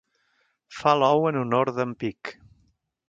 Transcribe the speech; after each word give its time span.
Fa 0.77 0.93
l'ou 1.01 1.27
en 1.31 1.37
honor 1.43 1.73
d'en 1.77 1.93
Pich. 2.05 2.33